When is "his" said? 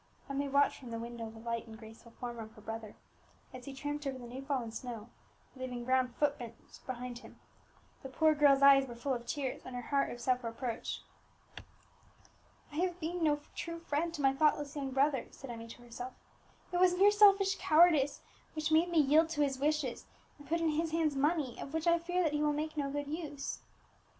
19.43-19.59, 20.71-20.93